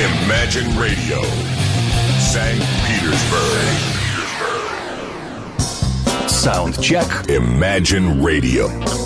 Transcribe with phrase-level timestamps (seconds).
[0.00, 1.20] Imagine Radio,
[2.18, 2.58] St.
[2.86, 3.76] Petersburg.
[6.30, 7.28] Sound check.
[7.28, 8.99] Imagine Radio.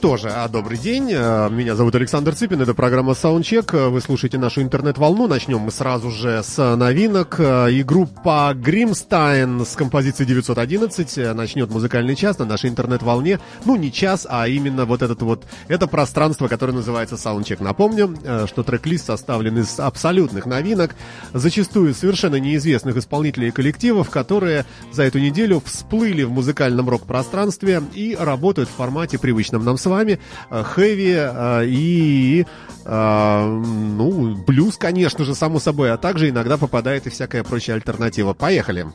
[0.00, 1.10] Что же, а добрый день.
[1.12, 3.76] Э, Меня зовут Александр Цыпин, это программа Soundcheck.
[3.76, 5.26] Э, Вы слушаете нашу интернет-волну.
[5.26, 7.36] Начнем мы сразу же с новинок.
[7.38, 13.40] Э, И группа Гримстайн с композицией 911 э, начнет музыкальный час на нашей интернет-волне.
[13.66, 17.62] Ну, не час, а именно вот этот вот, это пространство, которое называется Soundcheck.
[17.62, 20.94] Напомню, что трек-лист составлен из абсолютных новинок,
[21.34, 28.16] зачастую совершенно неизвестных исполнителей и коллективов, которые за эту неделю всплыли в музыкальном рок-пространстве и
[28.18, 30.18] работают в формате привычном нам с вами,
[30.50, 32.46] э, хэви э, и,
[32.84, 38.32] э, ну, блюз, конечно же, само собой, а также иногда попадает и всякая прочая альтернатива.
[38.32, 38.86] Поехали!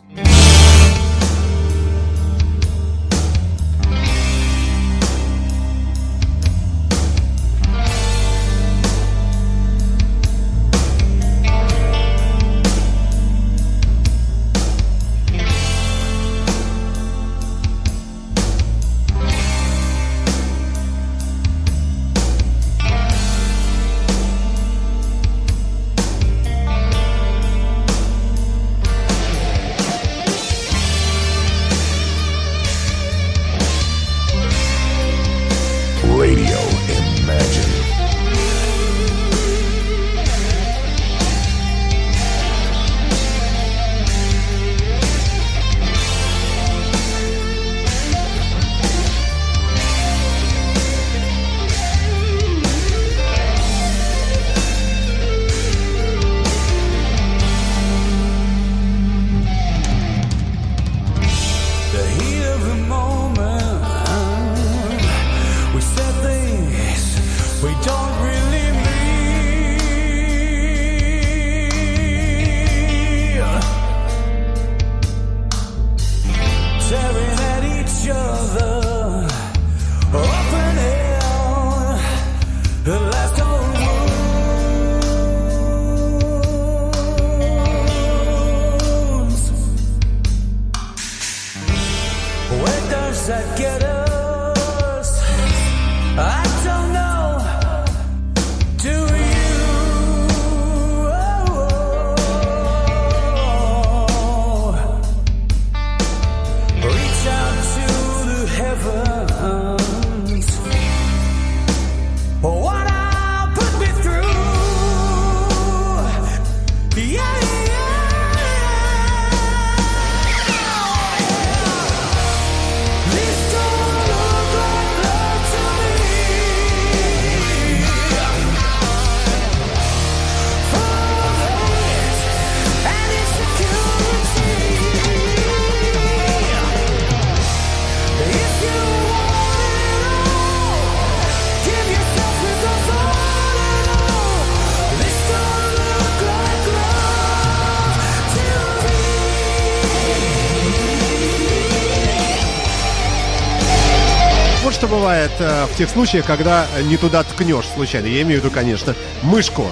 [155.26, 158.08] Бывает э, в тех случаях, когда не туда ткнешь случайно.
[158.08, 159.68] Я имею в виду, конечно, мышку.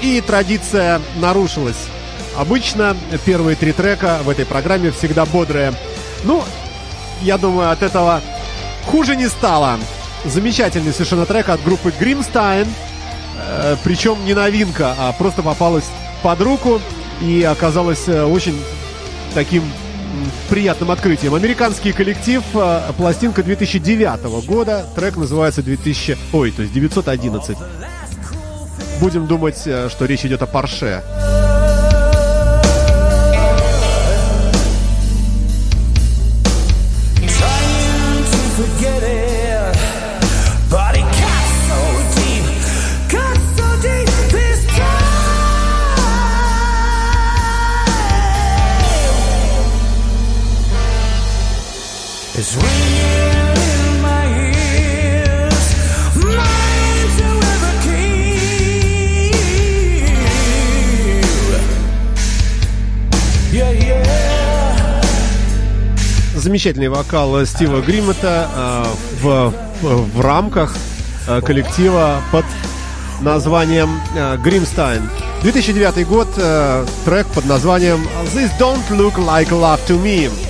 [0.00, 1.76] И традиция нарушилась.
[2.36, 5.74] Обычно первые три трека в этой программе всегда бодрые.
[6.24, 6.42] Ну,
[7.22, 8.20] я думаю, от этого
[8.86, 9.78] хуже не стало.
[10.24, 12.66] Замечательный совершенно трек от группы Гримстайн.
[13.38, 15.86] Э, причем не новинка, а просто попалась
[16.22, 16.80] под руку
[17.20, 18.60] и оказалась э, очень
[19.34, 19.62] таким
[20.48, 21.34] приятным открытием.
[21.34, 27.56] Американский коллектив, э, пластинка 2009 года, трек называется 2000, ой, то есть 911.
[29.00, 31.02] Будем думать, э, что речь идет о Порше.
[66.36, 68.84] Замечательный вокал Стива Гриммета э,
[69.20, 69.52] в,
[69.82, 70.76] в рамках
[71.26, 72.44] э, коллектива под
[73.20, 75.02] названием э, Grimstein.
[75.42, 76.28] 2009 год,
[77.04, 80.47] трек под названием This Don't Look Like Love to Me.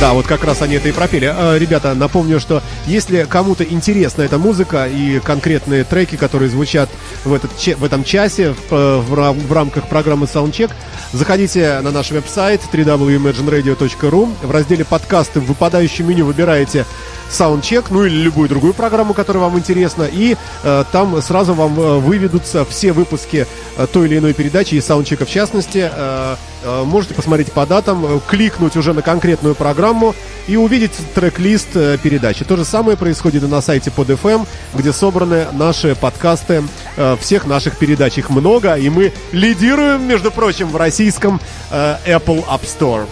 [0.00, 1.32] Да, вот как раз они это и пропели.
[1.36, 6.88] Э, Ребята, напомню, что если кому-то интересна эта музыка и конкретные треки, которые звучат
[7.24, 10.70] в, этот, в этом часе в, э, в рам- в рамках программы Soundcheck,
[11.12, 14.28] заходите на наш веб-сайт www.imagineradio.ru.
[14.40, 16.86] В разделе подкасты в выпадающем меню выбираете
[17.28, 21.98] Soundcheck, ну или любую другую программу, которая вам интересна, и э, там сразу вам э,
[21.98, 23.48] выведутся все выпуски
[23.92, 25.90] той или иной передачи и Soundcheck в частности.
[25.92, 26.36] Э,
[26.84, 30.14] можете посмотреть по датам, э, кликнуть уже на конкретную программу
[30.46, 32.44] и увидеть трек-лист э, передачи.
[32.44, 36.64] То же самое происходит и на сайте под FM, где собраны наши подкасты
[36.96, 38.18] э, всех наших передач.
[38.18, 41.40] Их много, и мы лидируем, между прочим, в российском
[41.70, 43.06] э, Apple App Store.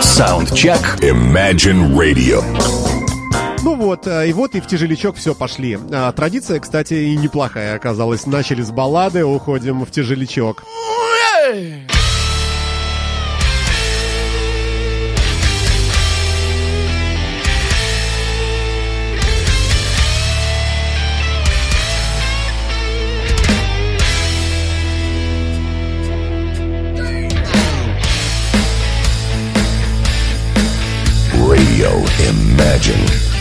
[0.00, 0.98] Саундчек.
[1.00, 2.44] Imagine Radio.
[3.62, 5.78] Ну вот, э, и вот и в тяжелячок все пошли.
[5.92, 8.26] А, Традиция, кстати, и неплохая оказалась.
[8.26, 10.64] Начали с баллады, уходим в тяжелячок.
[11.52, 11.91] Radio
[32.62, 33.31] Imagine.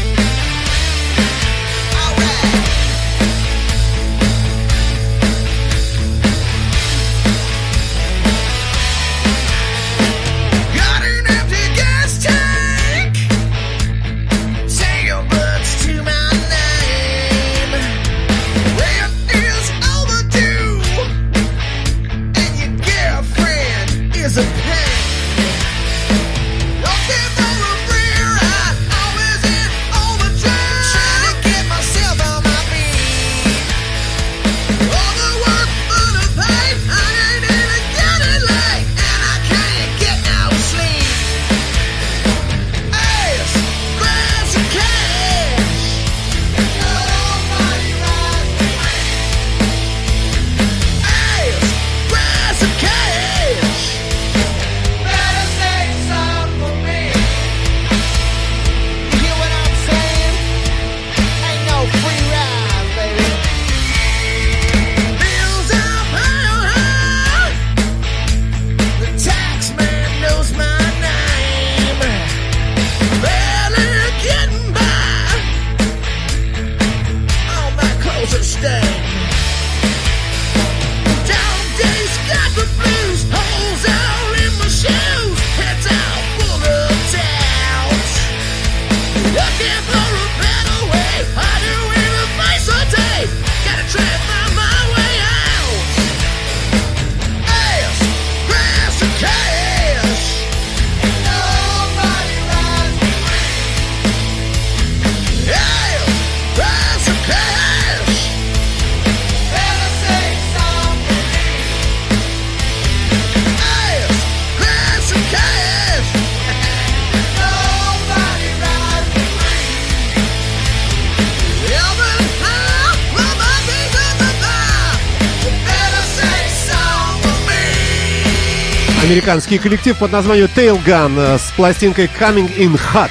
[129.31, 133.09] Американский коллектив под названием Tailgun э, с пластинкой Coming in Hot.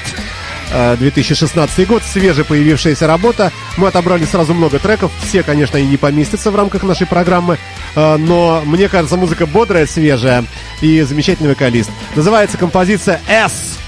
[0.71, 3.51] Э, 2016 год, свеже появившаяся работа.
[3.79, 5.11] Мы отобрали сразу много треков.
[5.27, 7.57] Все, конечно, и не поместятся в рамках нашей программы.
[7.97, 10.45] Э, Но мне кажется, музыка бодрая, свежая
[10.83, 11.89] и замечательный вокалист.
[12.15, 13.79] Называется композиция S.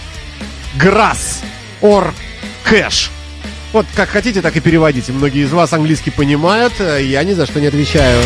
[0.78, 1.44] Grass
[1.82, 2.14] or
[2.64, 3.10] Cash.
[3.74, 5.12] Вот как хотите, так и переводите.
[5.12, 6.72] Многие из вас английский понимают.
[6.78, 8.22] э, Я ни за что не отвечаю.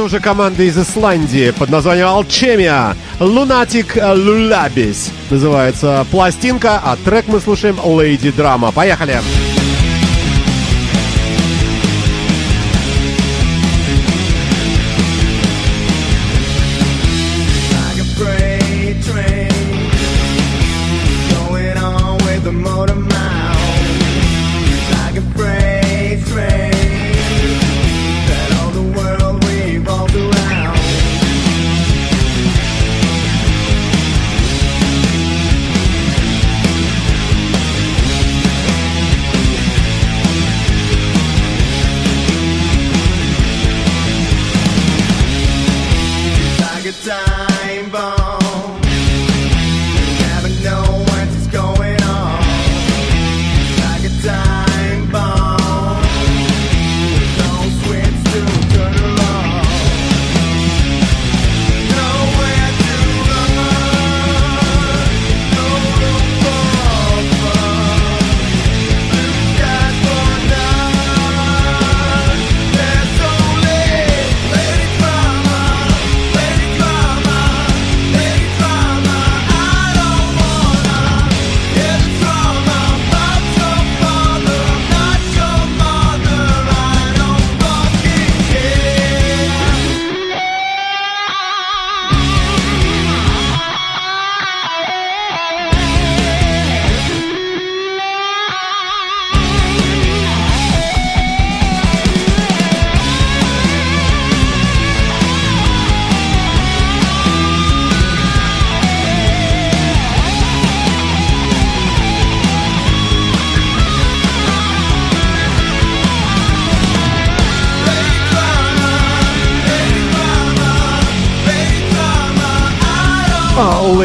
[0.00, 2.96] Это уже команда из Исландии под названием Alchemia.
[3.18, 8.72] Lunatic Lullabies называется пластинка, а трек мы слушаем Lady Drama.
[8.72, 9.20] Поехали!
[9.20, 9.39] like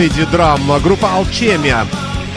[0.06, 1.88] Lady Drama, группа Alchemia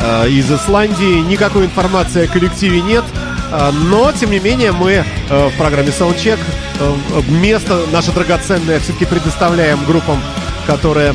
[0.01, 1.21] э, из Исландии.
[1.21, 3.05] Никакой информации о коллективе нет.
[3.53, 6.39] э, Но, тем не менее, мы э, в программе Soundcheck
[6.81, 6.95] э,
[7.29, 10.19] место наше драгоценное все-таки предоставляем группам,
[10.67, 11.15] которые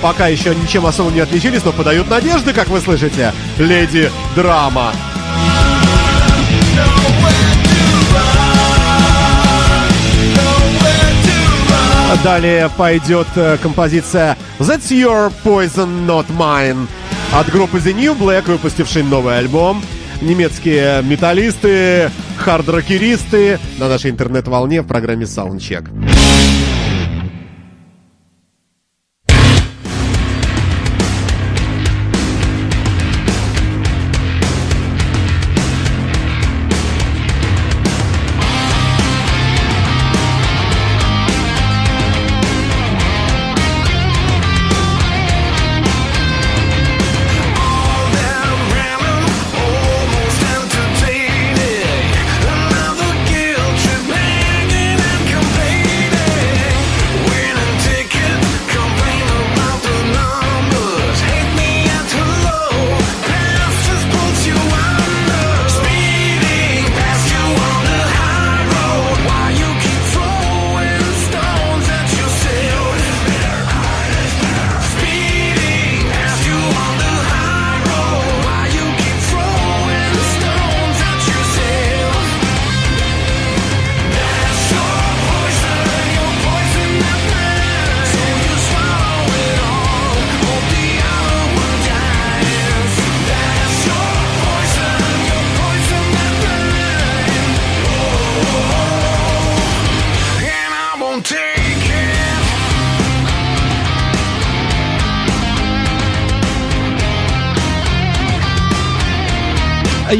[0.00, 3.34] пока еще ничем особо не отличились, но подают надежды, как вы слышите.
[3.58, 4.92] Леди Драма.
[12.22, 16.86] Далее пойдет э, композиция That's Your Poison Not Mine
[17.32, 19.82] от группы The New Black, выпустившей новый альбом.
[20.20, 25.88] Немецкие металлисты, хард-рокеристы на нашей интернет-волне в программе Soundcheck.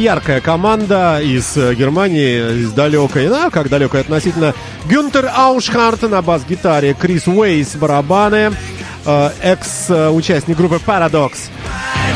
[0.03, 4.53] Яркая команда из э, Германии, из далекой, ну, как далекой относительно.
[4.85, 8.51] Гюнтер Аушхарт на бас-гитаре, Крис Уэйс барабаны,
[9.05, 11.49] э, экс-участник группы Paradox.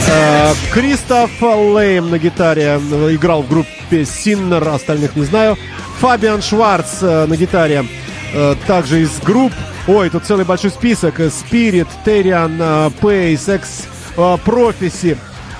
[0.10, 5.58] Э, Кристоф Лейм на гитаре, э, играл в группе Синнер, остальных не знаю.
[6.02, 7.86] Фабиан Шварц э, на гитаре,
[8.34, 9.54] э, также из групп.
[9.88, 11.22] Ой, тут целый большой список.
[11.22, 15.18] Spirit, Terian, Pace, X, Prophecy,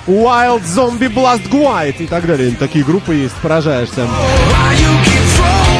[0.08, 2.56] Wild Zombie Blast Guide и так далее.
[2.58, 4.08] Такие группы есть, поражаешься.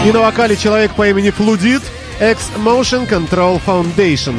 [0.05, 1.83] И на вокале человек по имени Флудит,
[2.21, 4.39] X Motion Control Foundation.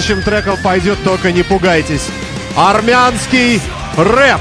[0.00, 2.08] Следующим треком пойдет, только не пугайтесь.
[2.56, 3.60] Армянский
[3.98, 4.40] рэп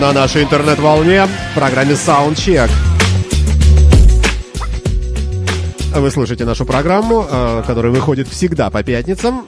[0.00, 2.70] на нашей интернет-волне в программе Soundcheck.
[5.96, 9.44] Вы слушаете нашу программу, э, которая выходит всегда по пятницам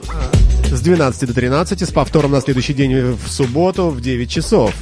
[0.71, 4.73] э, с 12 до 13, с повтором на следующий день в субботу в 9 часов.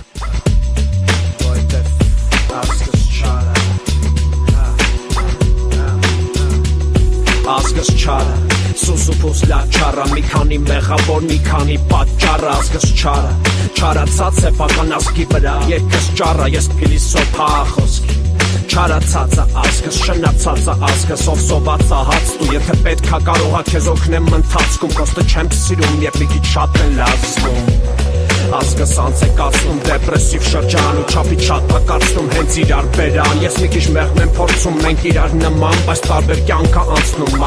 [8.94, 13.32] Սուսուփուս լա չարը մի քանի մեղավոր մի քանի պատճառը ազգս չարը
[13.74, 18.20] Չարացած սեփական ազգի վրա երկս ճառը ես փիլիսոփա խոսքի
[18.70, 25.26] Չարացածը ազգս շնացածը ազգս ով սոված ահած դու եթե պետքա կարողա քեզ օգնեմ ընթացքում կոստը
[25.34, 28.02] չեմ սիրում եւ մի քիչ շատ են լազվում
[28.54, 33.70] Ազգս անց է կացնում դեպրեսիվ շրջան ու չափի շատ ակացնում հենց իրար բերան Ես մի
[33.74, 37.40] քիչ մեղմ եմ փորձում մենք իրար նման բայց տարբեր կյանքա անցնում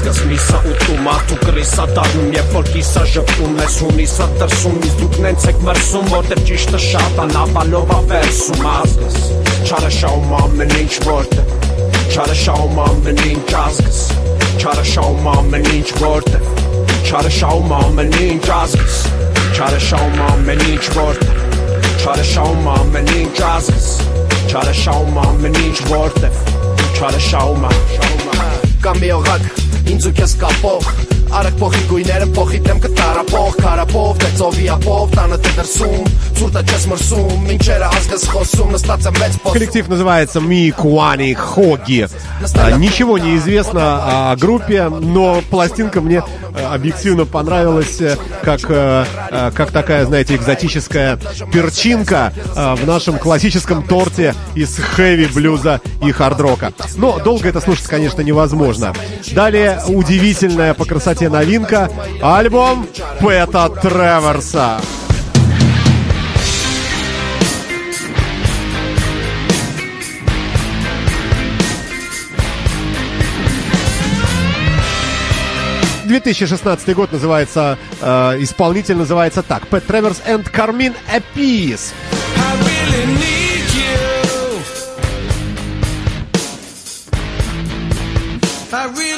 [0.00, 5.16] սկզբի սա ուտում Մարդու կրիսա տարում, երբ որ կիսա ժպտում Ես հունիսա տրսում, իս դուք
[5.24, 9.18] նենց եք մրսում Որտև ճիշտը շատ անապալով ավերսում ազգս
[9.68, 11.44] Չարը շահում ամեն ինչ որդը
[12.10, 14.00] Չարը շահում ամեն ինչ ազգս
[14.60, 16.40] Չարը շահում ամեն ինչ որդը
[17.10, 18.98] Չարը շահում ամեն ինչ ազգս
[19.50, 21.32] Չարը շահում ամեն ինչ որդը
[22.00, 23.88] Չարը շահում ամեն ինչ ազգս
[24.50, 26.30] Չարը շահում ամեն ինչ որդը
[27.00, 31.19] Չարը շահում ամեն ինչ որդը Չարը շահում ամեն ինչ որդը Կամիողակ ինձ ու քեզ կապող
[31.35, 36.85] Արեք փոխի գույները փոխի դեմքը տարապող Քարապով թե ծովի ապով տանը թե դրսում Ցուրտը չես
[36.91, 42.07] մրսում ինչերը ազգս խոսում նստած եմ մեծ փոս Коллектив называется Микуани Хоги.
[42.55, 46.23] А, Ничего не известно о группе, но пластинка мне
[46.55, 51.17] э, объективно понравилась э, как, э, э, как такая, знаете, экзотическая
[51.51, 56.73] перчинка э, в нашем классическом торте из хэви-блюза и хард-рока.
[56.95, 58.93] Но долго это слушать, конечно, невозможно.
[59.33, 61.90] Далее удивительная по красоте новинка—
[62.22, 62.86] альбом
[63.20, 64.80] Пэта Треворса.—
[76.10, 79.68] 2016 год называется, э, исполнитель называется так.
[79.68, 81.92] Пэт Треверс and Carmine Appice.
[88.72, 89.09] I really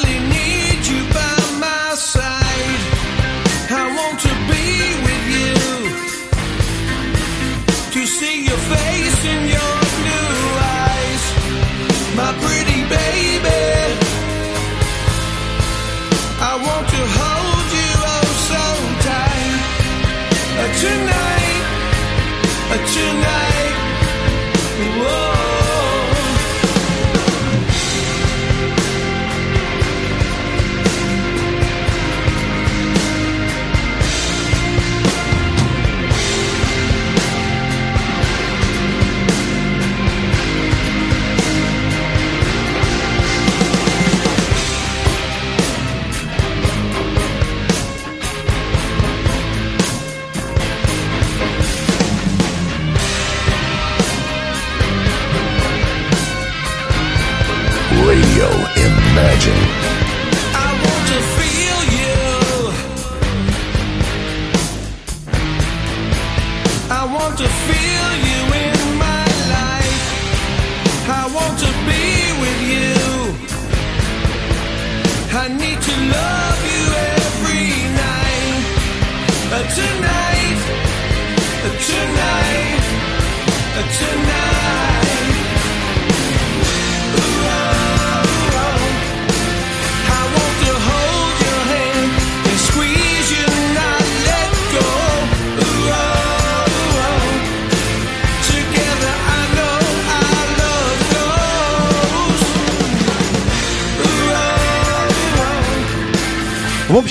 [23.02, 23.32] tonight.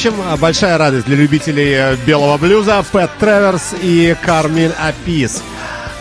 [0.03, 2.83] Общем, большая радость для любителей э, белого блюза.
[2.91, 5.43] Пэт Треверс и Кармин Апис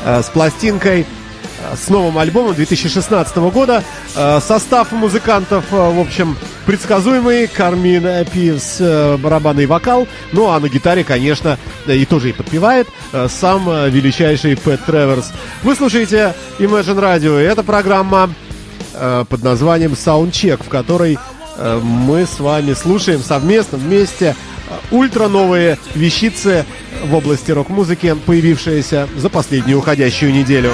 [0.07, 3.85] э, с пластинкой э, с новым альбомом 2016 года.
[4.15, 7.47] Состав музыкантов, в общем, предсказуемый.
[7.47, 10.09] Кармин Апис, э, барабанный вокал.
[10.33, 12.89] Ну, а на гитаре, конечно, и тоже и подпевает
[13.29, 15.31] сам величайший Пэт Треверс.
[15.63, 18.31] Вы слушаете Imagine Radio, и это программа
[18.95, 21.19] под названием Soundcheck, в которой
[21.83, 24.35] мы с вами слушаем совместно вместе
[24.69, 26.65] э, ультра новые вещицы
[27.05, 30.73] в области рок-музыки, появившиеся за последнюю уходящую неделю.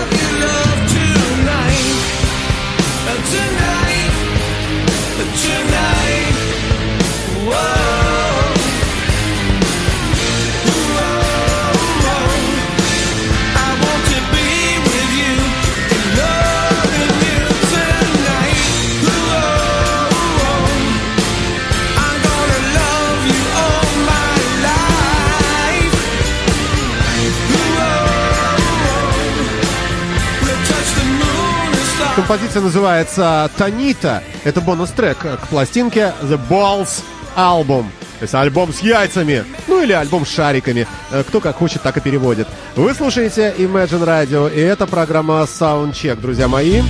[32.27, 34.21] Композиция называется «Танита».
[34.43, 37.05] Это бонус-трек к пластинке «The Balls
[37.37, 37.85] Album».
[38.19, 40.89] То есть альбом с яйцами, ну или альбом с шариками.
[41.13, 42.49] Э, Кто как хочет, так и переводит.
[42.75, 46.83] Вы слушаете Imagine Radio, и это программа Soundcheck, друзья мои.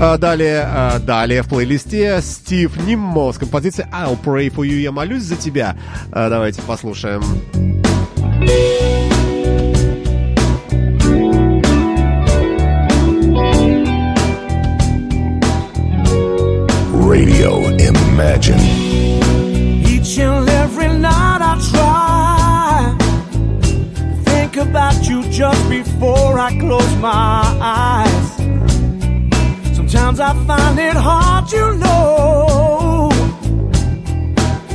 [0.00, 4.90] А Далее, а, далее в плейлисте Стив Ниммо с композицией I'll Pray For You, я
[4.90, 5.76] молюсь за тебя.
[6.10, 7.22] Давайте послушаем.
[17.14, 18.58] Radio Imagine.
[19.86, 22.96] Each and every night I try
[24.24, 27.42] think about you just before I close my
[27.78, 28.26] eyes.
[29.76, 33.10] Sometimes I find it hard, you know,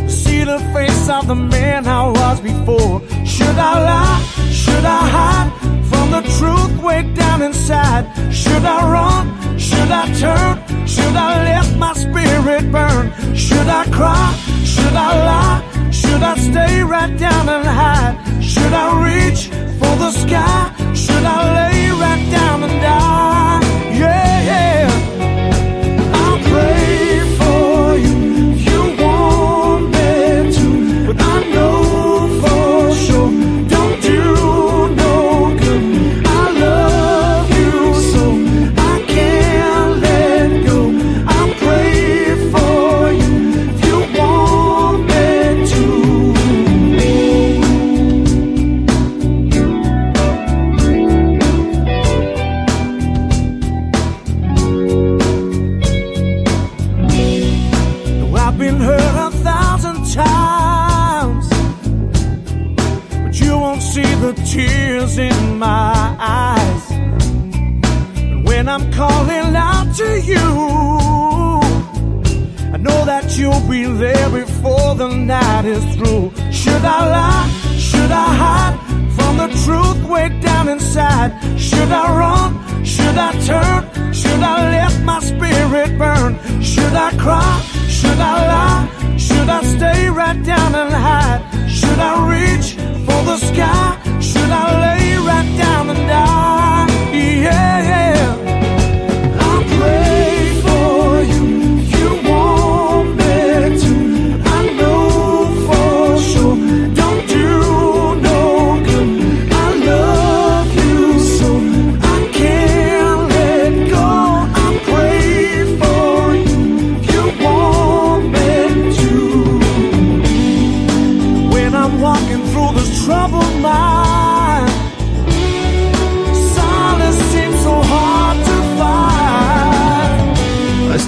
[0.07, 3.01] see the face of the man I was before.
[3.25, 4.21] Should I lie?
[4.61, 5.49] Should I hide
[5.89, 8.05] from the truth way down inside?
[8.33, 9.59] Should I run?
[9.59, 10.68] Should I turn?
[10.89, 13.13] Should I let my spirit burn?
[13.35, 14.58] Should I cry?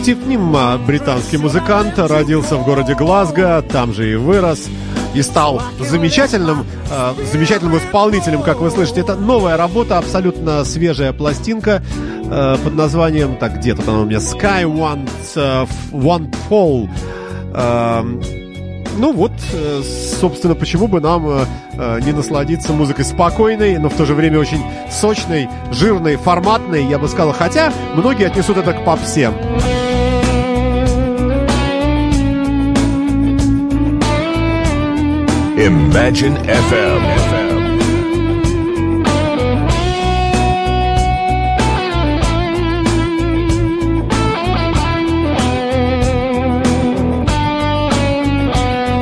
[0.02, 4.68] Стив Нимма, британский музыкант, родился в городе Глазго, там же и вырос.
[5.14, 9.02] И стал замечательным, э, замечательным исполнителем, как вы слышите.
[9.02, 11.84] Это новая работа, абсолютно свежая пластинка
[12.26, 16.90] э, под названием, так где тут она у меня, Sky One, э, One Fall.
[17.54, 18.04] Э,
[18.98, 19.82] ну вот, э,
[20.20, 24.40] собственно, почему бы нам э, э, не насладиться музыкой спокойной, но в то же время
[24.40, 27.34] очень сочной, жирной, форматной, я бы сказал.
[27.34, 29.32] Хотя многие отнесут это к попсе.
[35.62, 37.02] Imagine FM.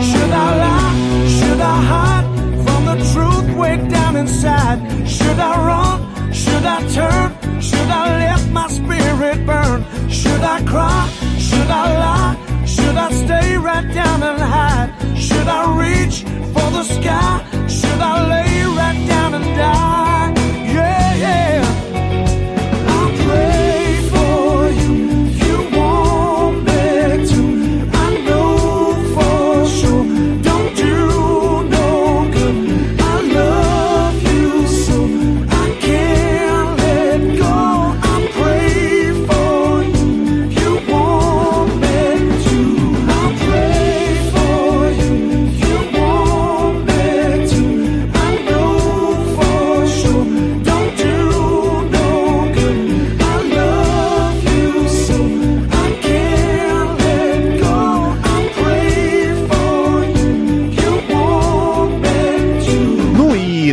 [0.04, 1.28] Should I lie?
[1.30, 2.26] Should I hide
[2.65, 4.80] from the truth way down inside?
[5.08, 6.34] Should I run?
[6.34, 7.62] Should I turn?
[7.62, 9.86] Should I let my spirit burn?
[10.10, 11.10] Should I cry?
[11.38, 12.48] Should I lie?
[12.79, 14.91] Should I stay right down and hide?
[15.17, 17.45] Should I reach for the sky?
[17.67, 20.33] Should I lay right down and die?
[20.73, 21.88] Yeah, yeah.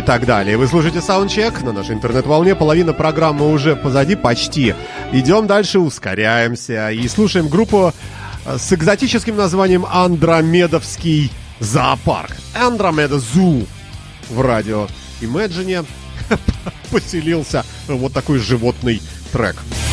[0.07, 0.55] Так далее.
[0.55, 2.55] Вы слушаете Soundcheck на нашей интернет-волне.
[2.55, 4.73] Половина программы уже позади, почти.
[5.11, 7.91] Идем дальше, ускоряемся и слушаем группу
[8.45, 12.31] э, с экзотическим названием Андромедовский зоопарк.
[12.55, 13.67] Андромеда Зу
[14.29, 14.87] в радио
[15.19, 15.85] Imagine
[16.89, 19.01] поселился вот такой животный
[19.33, 19.57] трек.
[19.59, 19.86] A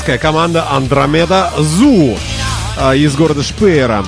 [0.00, 2.16] Немецкая команда Андромеда Зу
[2.78, 4.02] а, из города Шпеера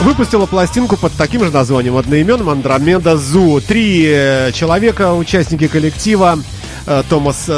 [0.00, 3.60] выпустила пластинку под таким же названием одноименным Андромеда Зу.
[3.60, 6.38] Три э, человека, участники коллектива.
[6.86, 7.50] Э, Томас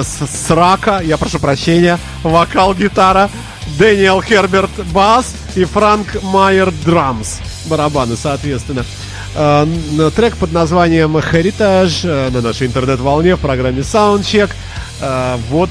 [0.48, 3.30] Срака, я прошу прощения, вокал, гитара,
[3.78, 8.84] Дэниел Херберт бас и Франк Майер драмс, барабаны, соответственно.
[9.36, 9.64] Э,
[10.16, 14.50] Трек под названием Heritage на нашей интернет-волне в программе Soundcheck.
[15.50, 15.68] Вот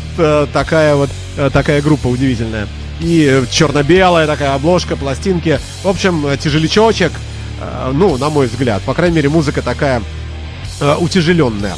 [0.54, 1.10] такая вот
[1.52, 2.68] такая группа удивительная.
[3.02, 5.60] И э, черно-белая такая обложка, пластинки.
[5.84, 7.12] В общем, э, тяжелячочек.
[7.62, 8.82] Э, Ну, на мой взгляд.
[8.84, 10.02] По крайней мере, музыка такая
[10.80, 11.76] э, утяжеленная.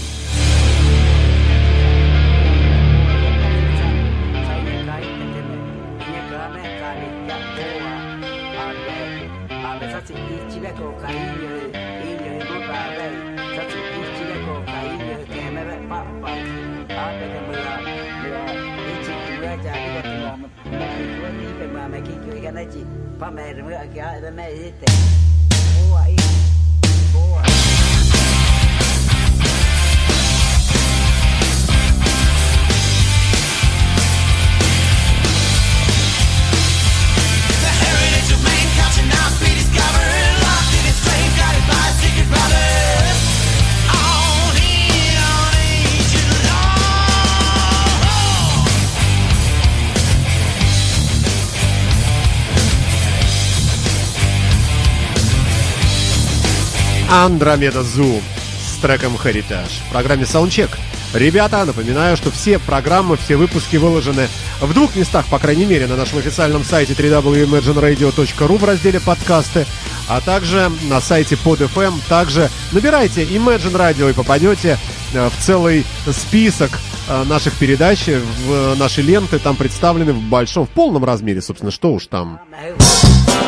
[57.26, 58.22] Андромеда Зу
[58.62, 60.70] с треком Heritage в программе Soundcheck.
[61.16, 64.28] Ребята, напоминаю, что все программы, все выпуски выложены
[64.62, 69.66] в двух местах, по крайней мере, на нашем официальном сайте www.imagineradio.ru в разделе подкасты,
[70.08, 71.96] а также на сайте PodFM.
[72.08, 74.78] Также набирайте Imagine Radio и попадете
[75.14, 76.70] э, в целый список
[77.10, 78.08] э, наших передач,
[78.46, 82.40] в наши ленты там представлены в большом, в полном размере, собственно, что уж там.
[82.52, 82.98] แม่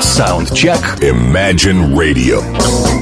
[0.01, 0.79] Саундчек.
[1.01, 2.98] Imagine Radio.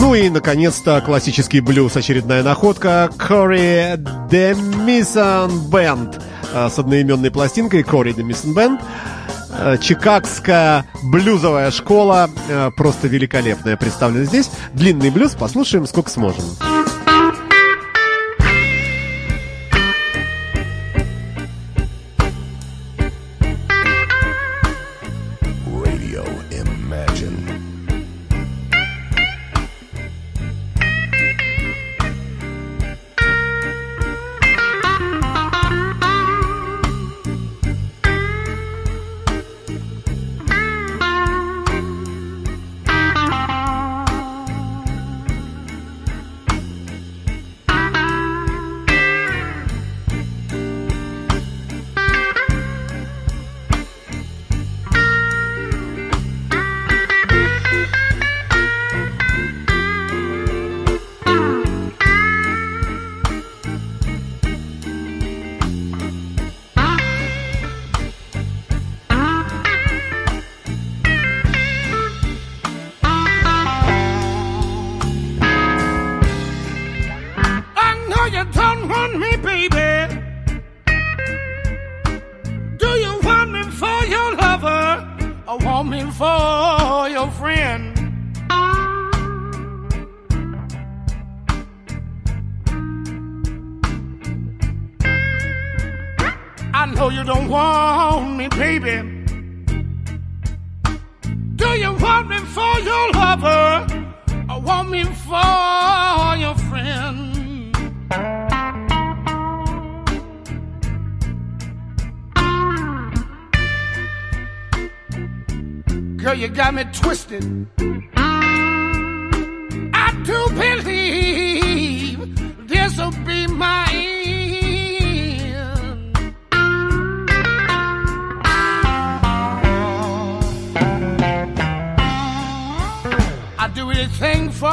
[0.00, 3.10] Ну и, наконец-то, классический блюз, очередная находка.
[3.18, 3.96] Кори
[4.30, 6.18] Демисон Бенд
[6.52, 8.80] с одноименной пластинкой Кори Демисон Бенд.
[9.52, 14.50] Э, Чикагская блюзовая школа, э, просто великолепная, представлена здесь.
[14.72, 16.44] Длинный блюз, послушаем сколько сможем.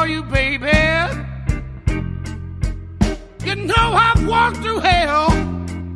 [0.08, 0.72] You, baby.
[3.46, 5.30] You know I've walked through hell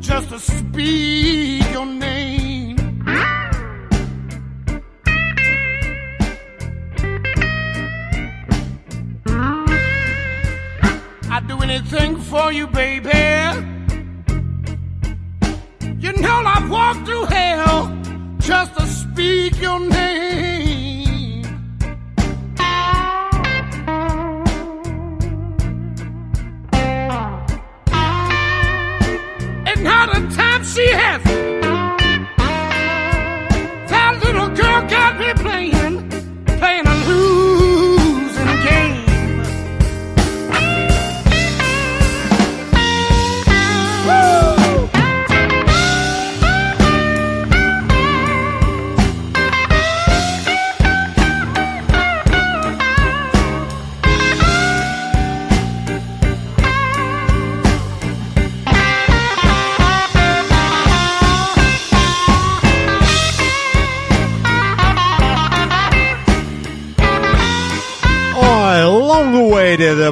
[0.00, 1.61] just to speak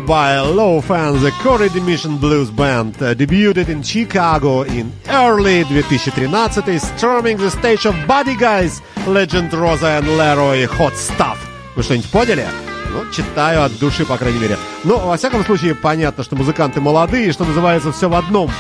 [0.01, 6.79] by low fans, the Corey Dimission Blues Band uh, debuted in Chicago in early 2013,
[6.79, 11.39] storming the stage of Buddy Guys, Legend Rosa and Leroy Hot Stuff.
[11.77, 12.47] Вы что-нибудь поняли?
[12.93, 14.57] Ну, читаю от души, по крайней мере.
[14.85, 18.51] Но, во всяком случае, понятно, что музыканты молодые, что называется, все в одном.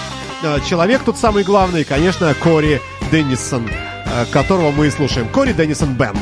[0.43, 2.80] Э, Человек тут самый главный, конечно, Кори
[3.11, 5.28] Деннисон, э, которого мы и слушаем.
[5.28, 6.18] Кори Деннисон Бенд.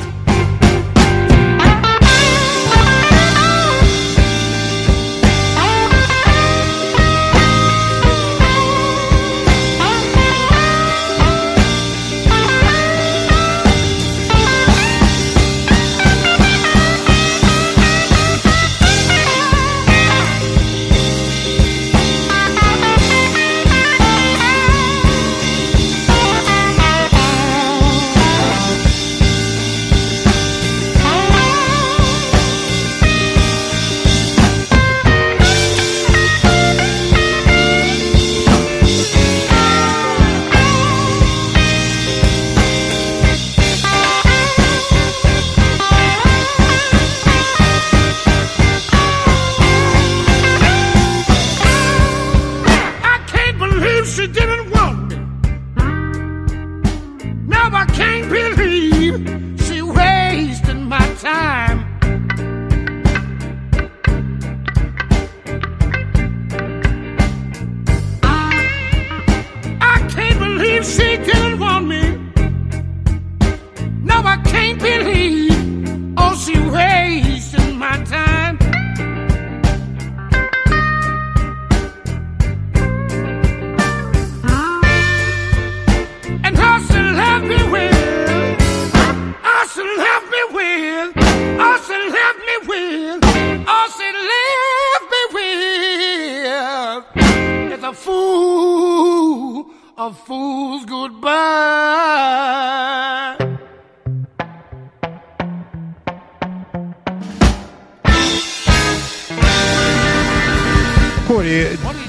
[111.29, 111.69] Кори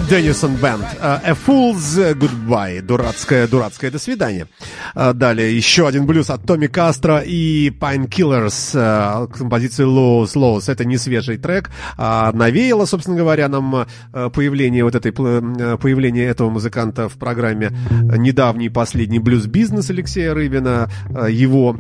[0.10, 0.86] Деннисон Бенд.
[1.02, 2.82] А, A Fool's Goodbye.
[2.82, 4.48] Дурацкое, дурацкое до свидания.
[4.96, 8.72] А, Далее еще один блюз от Томми Кастро и Painkillers.
[8.76, 10.72] а, Композиция Lows Lows.
[10.72, 11.70] Это не свежий трек.
[11.98, 13.88] а навеяло, собственно говоря, нам
[14.34, 17.72] появление вот этой, появление этого музыканта в программе
[18.18, 20.90] недавний последний блюз-бизнес Алексея Рыбина.
[21.30, 21.76] Его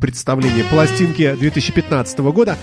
[0.00, 2.56] представление пластинки 2015 года.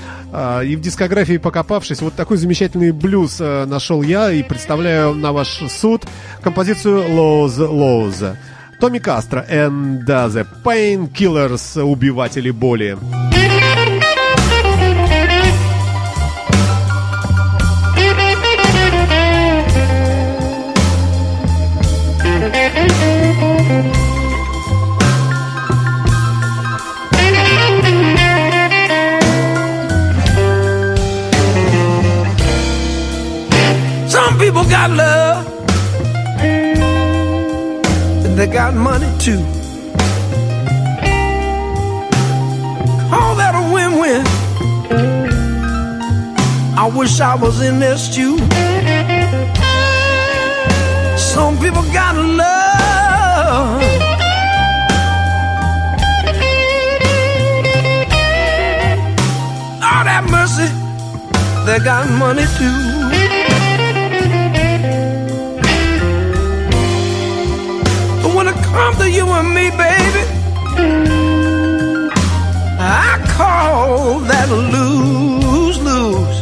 [0.66, 3.42] И в дискографии покопавшись, вот такой замечательный блюз
[3.74, 6.06] нашел я и представляю на ваш суд
[6.42, 8.36] композицию Lows Lows.
[8.80, 12.98] Томми Кастро and the Painkillers, убиватели боли.
[34.46, 35.48] People got love,
[38.26, 39.40] and they got money too.
[43.16, 44.22] All that a win-win.
[46.78, 48.38] I wish I was in their stew.
[51.18, 52.54] Some people got love.
[60.30, 60.68] Mercy,
[61.66, 62.93] they got money too.
[68.74, 70.24] To you and me, baby,
[72.70, 76.40] I call that lose lose.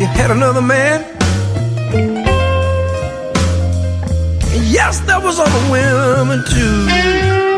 [0.00, 1.04] You had another man.
[4.52, 7.53] Yes, there was other women too.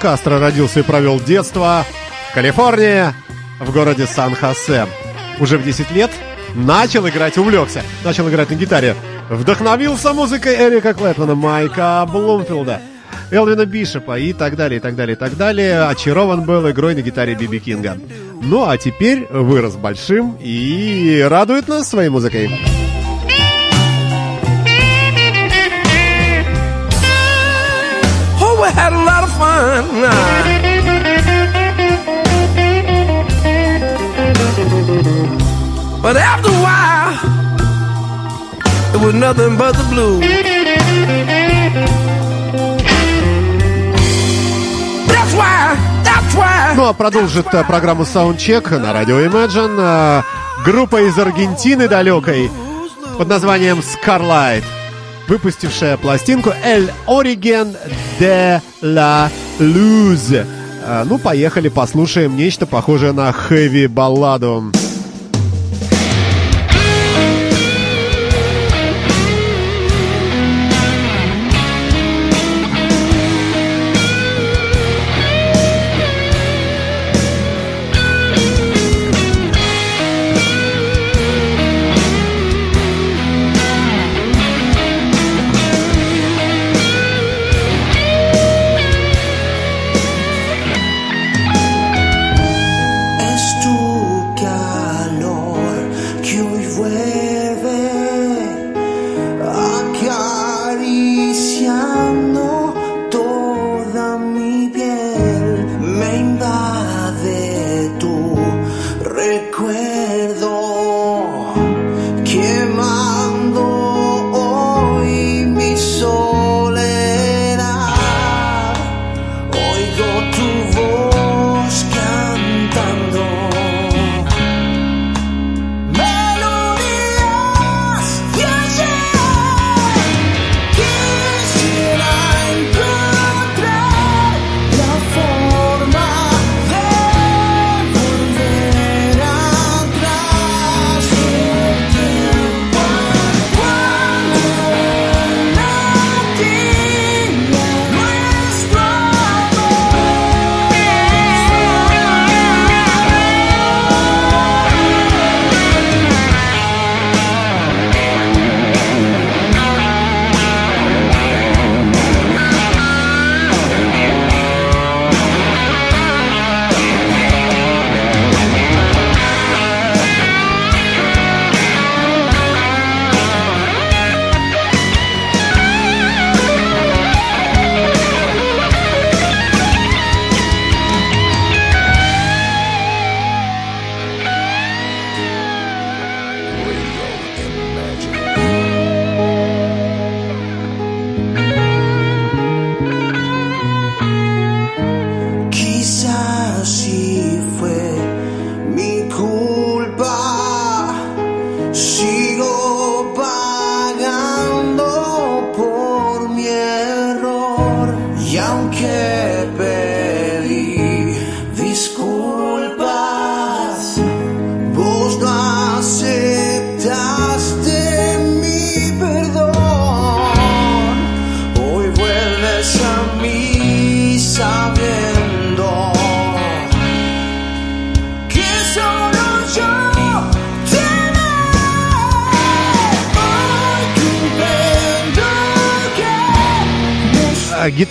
[0.00, 1.84] Кастро родился и провел детство
[2.30, 3.12] в Калифорнии,
[3.60, 4.86] в городе Сан-Хосе.
[5.38, 6.10] Уже в 10 лет
[6.54, 8.96] начал играть, увлекся, начал играть на гитаре
[9.30, 12.80] Вдохновился музыкой Эрика Клэптона, Майка Блумфилда,
[13.30, 15.82] Элвина Бишопа и так далее, и так далее, и так далее.
[15.82, 17.96] Очарован был игрой на гитаре Биби Кинга.
[18.42, 22.50] Ну а теперь вырос большим и радует нас своей музыкой.
[28.40, 29.84] Oh, we had a lot of fun.
[36.04, 37.12] But after a while,
[38.94, 40.20] it was nothing but the blues.
[45.12, 46.74] That's why, that's why.
[46.76, 50.22] Ну а продолжит э, программу Soundcheck на радио Imagine э,
[50.64, 52.50] группа из Аргентины далекой
[53.18, 54.64] под названием Scarlight,
[55.30, 57.76] выпустившая пластинку El Origen
[58.18, 60.32] de la Luz.
[60.34, 64.72] Э, Ну, поехали, послушаем нечто похожее на хэви-балладу.
[64.72, 64.89] Es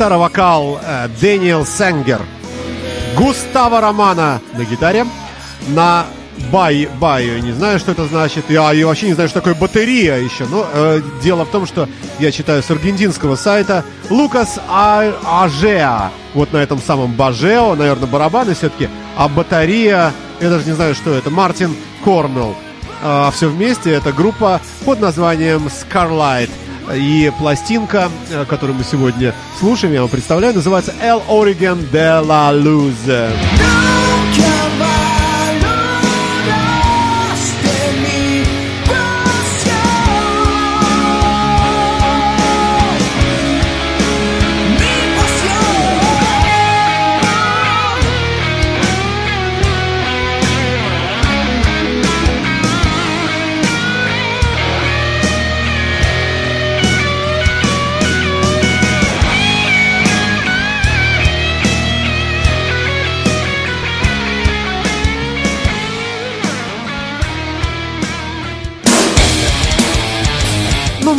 [0.09, 2.19] Гитара-вокал э, Дэниел Сенгер.
[3.15, 5.05] Густаво Романа на гитаре.
[5.67, 6.07] На
[6.51, 8.45] бай, баю, не знаю, что это значит.
[8.49, 10.47] Я, я вообще не знаю, что такое батарея еще.
[10.47, 11.87] Но э, дело в том, что
[12.17, 16.09] я читаю с аргентинского сайта Лукас А- Ажеа.
[16.33, 18.89] Вот на этом самом Бажео, наверное, барабаны все-таки.
[19.15, 22.55] А батарея, я даже не знаю, что это, Мартин Корнелл.
[23.03, 26.49] А все вместе это группа под названием Scarlight.
[26.95, 32.51] И пластинка, э, которую мы сегодня слушаем, я вам представляю, называется El Origen de la
[32.51, 33.58] Luz.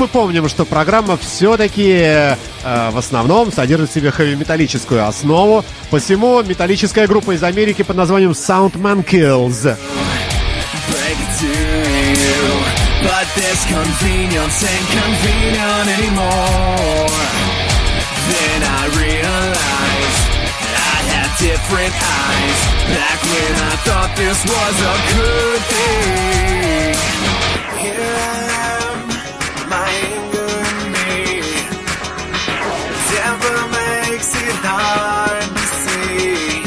[0.00, 2.34] Мы помним, что программа все-таки
[2.64, 5.62] в основном содержит в себе хэви-металлическую основу.
[5.90, 9.76] Посему металлическая группа из Америки под названием Soundman Kills.
[21.40, 22.60] different eyes
[22.92, 27.19] back when I thought this was a good thing.
[34.70, 36.62] Hard to see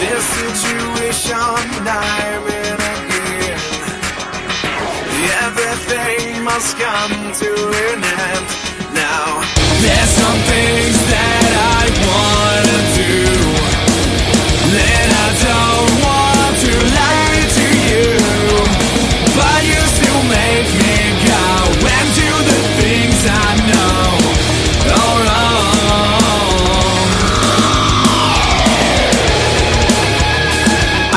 [0.00, 3.60] this situation I'm in again.
[5.46, 7.50] Everything must come to
[7.88, 8.46] an end
[8.92, 9.26] now.
[9.84, 12.79] There's some things that I wanna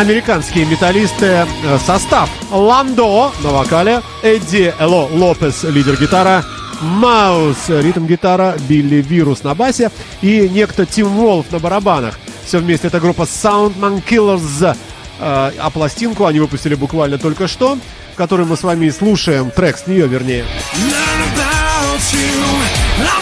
[0.03, 1.45] Американские металлисты, э,
[1.87, 6.43] состав Ландо на вокале, Эдди Эло Лопес, лидер гитара,
[6.81, 9.91] Маус, ритм-гитара, Билли Вирус на басе
[10.21, 12.19] и некто Тим Волф на барабанах.
[12.45, 14.75] Все вместе это группа Soundman Killers.
[15.21, 17.77] Э, А пластинку они выпустили буквально только что,
[18.17, 20.43] которую мы с вами и слушаем, трек с нее вернее.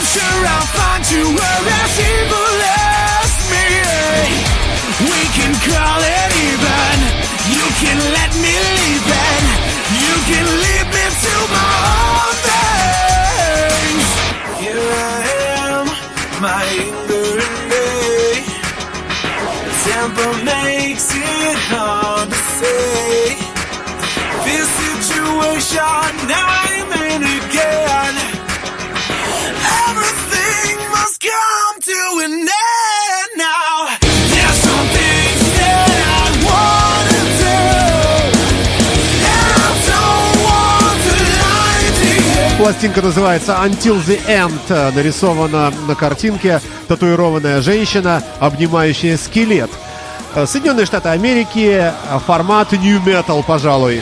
[0.02, 2.41] sure I'll find you as evil
[7.82, 9.44] can let me leave it.
[10.06, 14.08] You can leave me to my own things.
[14.62, 15.20] Here I
[15.66, 15.86] am,
[16.46, 17.90] my anger in me.
[19.84, 23.36] Temper makes it hard to say
[24.46, 25.82] this situation
[26.30, 26.61] I'm
[42.72, 44.96] Пластинка называется Until the End.
[44.96, 49.70] Нарисована на картинке татуированная женщина, обнимающая скелет.
[50.36, 51.92] Э, Соединенные Штаты Америки, э,
[52.26, 54.02] формат New Metal, пожалуй.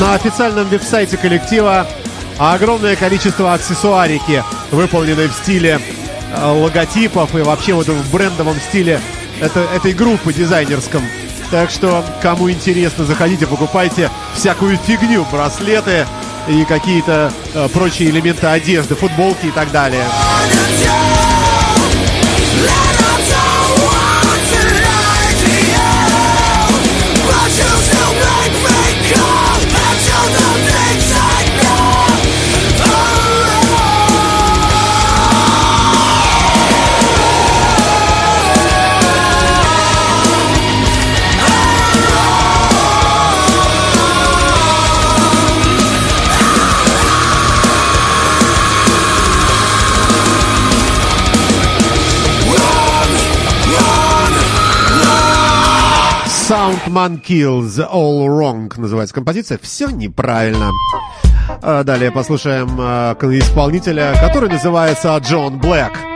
[0.00, 1.86] На официальном веб-сайте коллектива
[2.38, 5.80] огромное количество аксессуарики, выполненной в стиле
[6.34, 9.00] э, логотипов и вообще вот в брендовом стиле
[9.40, 11.02] это, этой группы дизайнерском.
[11.50, 16.06] Так что, кому интересно, заходите, покупайте всякую фигню, браслеты
[16.46, 20.04] и какие-то э, прочие элементы одежды, футболки и так далее.
[56.48, 59.58] Soundman Kills All Wrong называется композиция.
[59.60, 60.70] Все неправильно.
[61.60, 66.15] А Далее послушаем а, исполнителя, который называется Джон Блэк.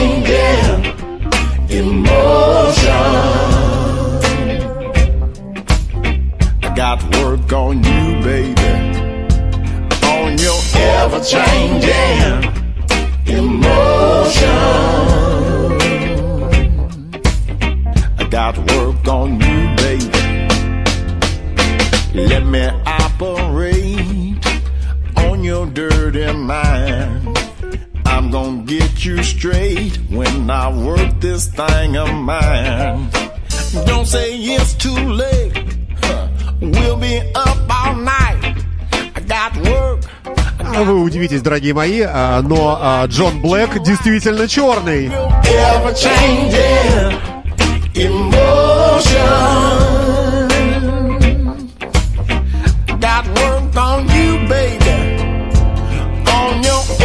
[0.00, 0.84] Changing
[1.68, 2.90] emotion.
[6.62, 8.72] I got work on you, baby.
[10.14, 12.40] On your ever changing
[13.26, 14.60] emotion.
[18.18, 20.08] I got work on you, baby.
[22.14, 24.46] Let me operate
[25.16, 27.19] on your dirty mind.
[28.30, 33.10] I'm gonna get you straight when I work this thing of mine.
[33.84, 35.52] Don't say it's too late.
[36.00, 36.28] Huh.
[36.60, 38.54] We'll be up all night.
[39.16, 40.04] I got work.
[40.60, 45.08] А Вы удивитесь, дорогие мои, а, но а, Джон Блэк действительно черный.
[45.08, 47.18] Ever changing
[47.96, 48.90] emotion.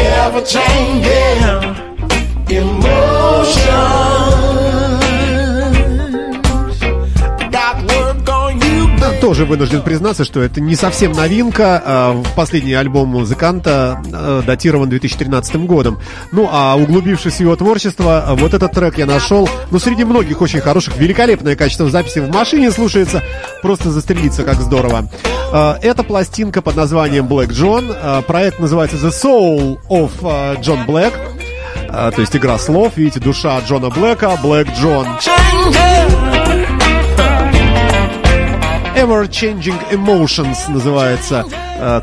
[0.05, 1.75] Ever changing
[2.49, 4.05] emotion.
[7.51, 9.21] Got work on you, baby.
[9.21, 11.81] Тоже вынужден признаться, что это не совсем новинка.
[11.83, 15.99] А, Последний альбом музыканта а, датирован 2013 годом.
[16.31, 19.49] Ну, а углубившись в его творчество, вот этот трек я нашел.
[19.71, 23.23] Ну, среди многих очень хороших, великолепное качество записи в машине слушается.
[23.61, 25.09] Просто застрелиться, как здорово.
[25.51, 27.95] А, Это пластинка под названием Black John.
[28.01, 31.13] А, Проект называется The Soul of а, John Black.
[31.87, 35.07] То есть игра слов, видите, душа Джона Блэка, Black John.
[38.97, 41.45] Ever Changing Emotions называется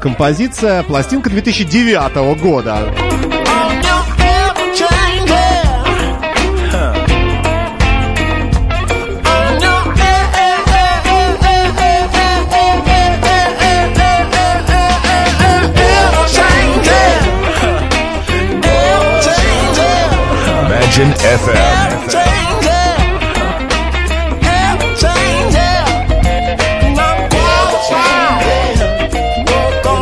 [0.00, 0.82] композиция.
[0.84, 2.90] Пластинка 2009 года.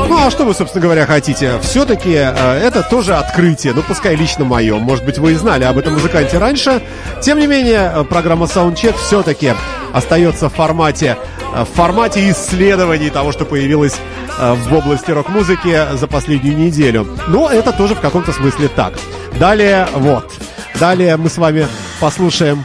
[0.08, 1.58] Ну а что вы, собственно говоря, хотите?
[1.60, 4.78] Все-таки это тоже открытие, ну пускай лично мое.
[4.78, 6.82] Может быть, вы и знали об этом музыканте раньше.
[7.20, 9.52] Тем не менее, э, программа Soundcheck все-таки
[9.92, 11.18] остается в формате,
[11.54, 13.96] э, в формате исследований того, что появилось
[14.38, 17.06] э, в области рок-музыки за последнюю неделю.
[17.28, 18.94] Но это тоже в каком-то смысле так.
[19.38, 20.32] Далее, вот.
[20.80, 21.68] Далее мы с вами
[22.00, 22.64] послушаем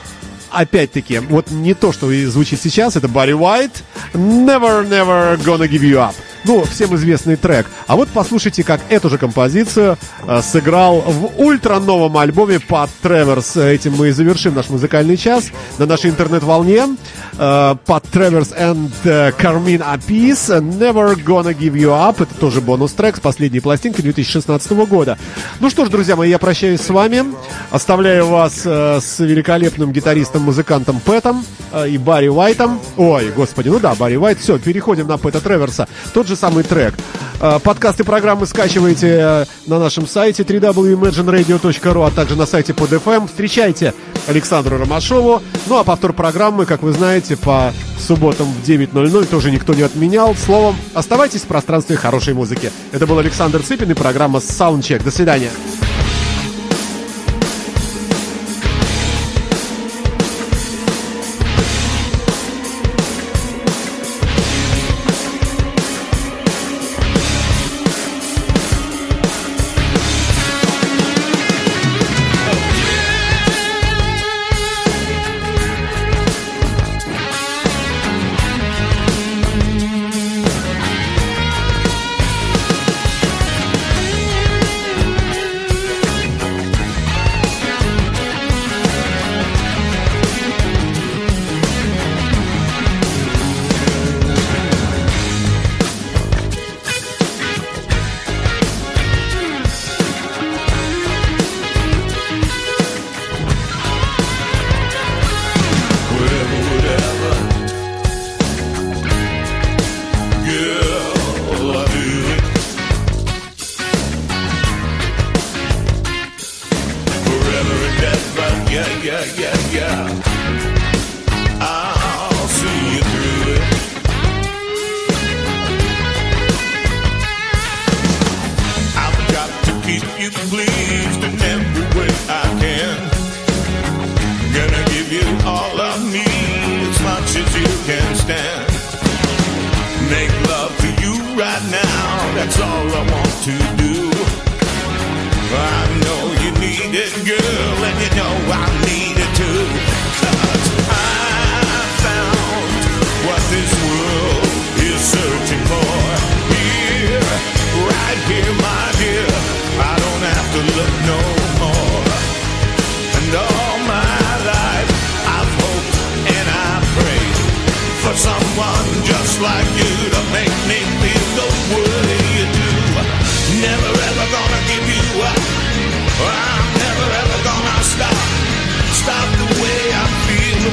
[0.50, 3.84] опять-таки, вот не то, что звучит сейчас, это Барри Уайт,
[4.14, 6.16] Never, Never Gonna Give You Up.
[6.46, 7.66] Ну, всем известный трек.
[7.88, 9.98] А вот послушайте, как эту же композицию
[10.28, 13.58] э, сыграл в ультра новом альбоме Пат Треверс.
[13.58, 15.46] Этим мы и завершим наш музыкальный час
[15.80, 16.98] на нашей интернет-волне.
[17.40, 22.22] Э, Пат Треверс and э, Carmine Apis Never Gonna Give You Up.
[22.22, 25.18] Это тоже бонус-трек с последней пластинки 2016 года.
[25.60, 27.24] Ну что ж, друзья мои, я прощаюсь с вами.
[27.72, 32.80] Оставляю вас э, с великолепным гитаристом-музыкантом Пэтом э, и Барри Уайтом.
[32.98, 34.40] Ой, господи, ну да, Барри Уайт.
[34.40, 35.88] Все, переходим на Пэта Треверса.
[36.14, 36.94] Тот же самый трек.
[37.40, 43.28] Э, Подкасты программы скачивайте э, на нашем сайте www.imagineradio.ru, а также на сайте под FM.
[43.28, 43.94] Встречайте
[44.28, 45.42] Александру Ромашову.
[45.68, 50.36] Ну а повтор программы, как вы знаете, по субботам в 9.00 тоже никто не отменял.
[50.36, 52.72] Словом, оставайтесь в пространстве хорошей музыки.
[52.92, 55.04] Это был Александр Цыпин и программа Soundcheck.
[55.04, 55.50] До свидания.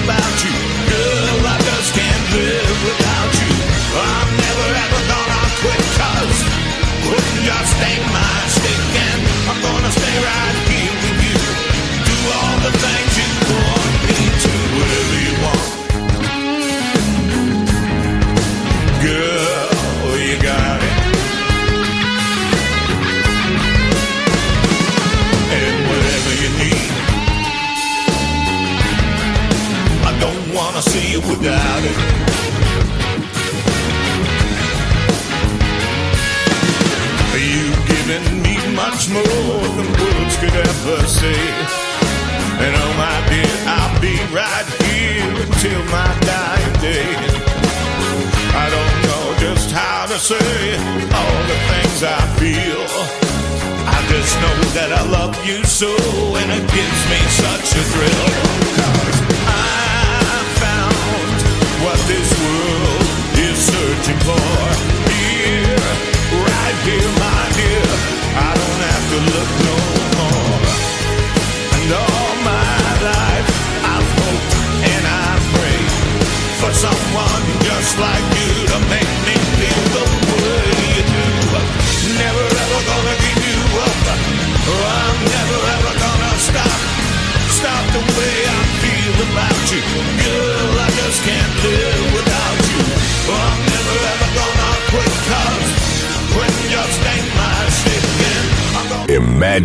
[0.05, 0.42] About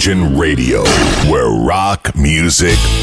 [0.08, 0.86] Imagine Radio,
[1.30, 2.97] where rock music.